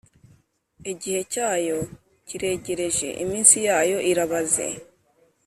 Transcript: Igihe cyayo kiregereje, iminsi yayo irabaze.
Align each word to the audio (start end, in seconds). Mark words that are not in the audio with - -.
Igihe 0.91 1.21
cyayo 1.33 1.79
kiregereje, 2.27 3.07
iminsi 3.23 3.57
yayo 3.67 3.97
irabaze. 4.11 4.67